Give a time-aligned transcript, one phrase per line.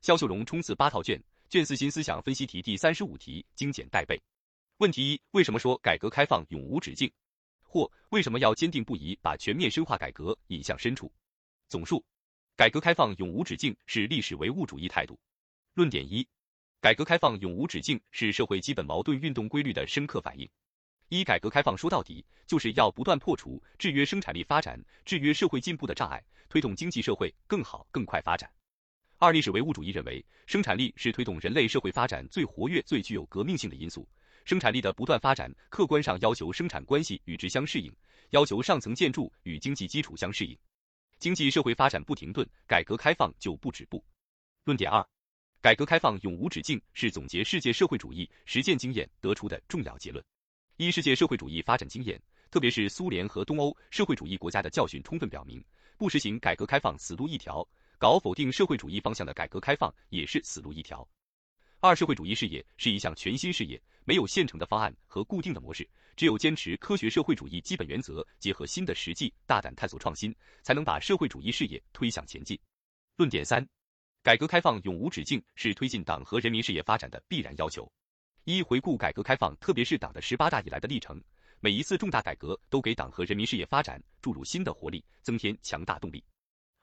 [0.00, 4.18] 肖秀荣冲刺八套卷，卷四新思想分析题第三十五题精简带背。
[4.78, 7.12] 问题一：为什么说改革开放永无止境？
[7.62, 11.12] 或为什么要坚定不移把全面深化改革引向深处？
[11.68, 12.02] 总述：
[12.56, 15.20] 改革开放永无止境是历史唯物主义态度。
[15.74, 16.26] 论点一：
[16.80, 20.48] 改革开放永无止境是社会基本矛盾运动规律的深刻反映。
[21.10, 28.50] 一、改革开放说到底就是要不断破除制约生产力发展、制约社会进步的障碍，推动经济社会更好更快发展。
[29.20, 34.08] 二、历史唯物主义认为，生产力是推动人类社会发展最活跃、最具有革命性的因素。
[34.46, 37.94] 生产力的不断发展，客观上要求生产关系与之相适应，
[38.30, 40.56] 要求上层建筑与经济基础相适应。
[41.18, 44.02] 经济社会发展不停顿，改革开放就不止步。
[44.64, 45.06] 论点二，
[45.60, 50.24] 改革开放永无止境是总结世界社会主义实践经验得出的重要结论。
[50.78, 52.18] 一、世界社会主义发展经验，
[52.50, 55.62] 特别是苏联和东欧社会主义国家的教训，充分表明，
[55.98, 57.68] 不实行改革开放死路一条。
[58.00, 61.06] 搞否定社会主义方向的改革开放也是死路一条。
[61.80, 72.58] 二、社会主义事业是一项全新事业，没有现成的方案和固定的模式，只有坚持科学社会主义基本原则，结合新的实际，大胆探索创新，才能把社会主义事业推向前进。
[73.16, 73.68] 论点三：
[74.22, 77.86] 改革开放永无止境是推进党和人民事业发展的必然要求。
[78.44, 81.22] 一、回顾改革开放，特别是党的十八大以来的历程，
[81.60, 86.24] 每一次重大改革都给党和人民事业发展注入新的活力，增添强大动力。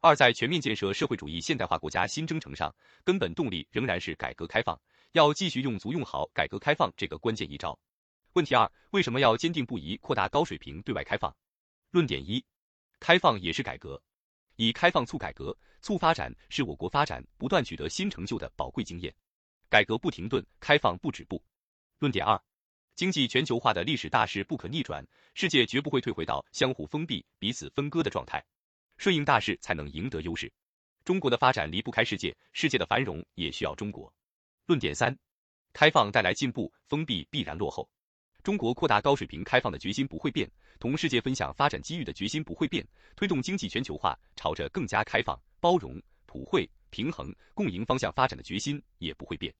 [0.00, 4.80] 二，在全面建设社会主义现代化国家新征程上，根本动力仍然是改革开放，
[5.12, 7.76] 要继续用足用好改革开放这个关键一招。
[8.34, 11.34] 问题二，为什么要坚定不移扩大高水平对外开放？
[11.90, 12.44] 论点一，
[13.00, 14.00] 开放也是改革，
[14.56, 19.12] 以开放促改革、促发展，是我国发展不断取得新成就的宝贵经验。
[19.68, 21.42] 改革不停顿，开放不止步。
[21.98, 22.40] 论点二，
[22.94, 28.44] 经济全球化的历史大势不可逆转，世界绝不会退回到相互封闭、彼此分割的状态。
[28.98, 30.52] 顺应大势才能赢得优势。
[31.04, 34.12] 中国的发展离不开世界，世界的繁荣也需要中国。
[34.66, 35.16] 论点三：
[35.72, 37.88] 开放带来进步，封闭必然落后。
[38.42, 49.52] 中国扩大高水平开放的决心不会变，同世界分享发展机遇的决心不会变，推动经济全球化朝着更加开放、包容、普惠、平衡、共赢方向发展的决心也不会变。